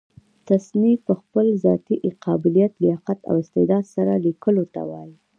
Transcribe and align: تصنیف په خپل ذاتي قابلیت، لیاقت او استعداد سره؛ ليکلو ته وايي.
تصنیف 0.49 0.99
په 1.07 1.13
خپل 1.21 1.45
ذاتي 1.63 1.95
قابلیت، 2.25 2.71
لیاقت 2.83 3.19
او 3.29 3.35
استعداد 3.43 3.83
سره؛ 3.95 4.13
ليکلو 4.25 4.63
ته 4.73 4.81
وايي. 4.89 5.13